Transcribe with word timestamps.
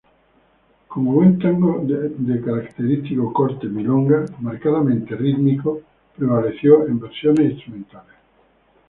Como 0.87 1.13
buen 1.13 1.37
tango 1.37 1.83
de 1.85 2.41
característico 2.41 3.31
corte 3.31 3.67
milonga, 3.67 4.25
marcadamente 4.39 5.15
rítmico, 5.15 5.83
prevaleció 6.15 6.87
en 6.87 6.99
versiones 6.99 7.51
instrumentales. 7.51 8.15